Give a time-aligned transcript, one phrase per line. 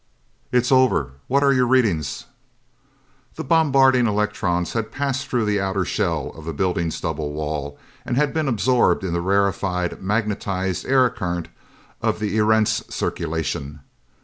[0.51, 1.11] "It's over.
[1.27, 2.25] What are your readings?"
[3.35, 8.17] The bombarding electrons had passed through the outer shell of the building's double wall, and
[8.33, 11.49] been absorbed in the rarefied, magnetized aircurrent
[12.01, 13.81] of the Erentz circulation.